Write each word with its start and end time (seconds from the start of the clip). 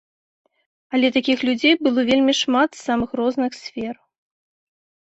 Але 0.95 1.11
такіх 1.17 1.43
людзей 1.49 1.73
было 1.85 2.07
вельмі 2.09 2.33
шмат 2.41 2.69
з 2.81 2.85
самых 2.89 3.09
розных 3.21 3.51
сфер. 3.63 3.95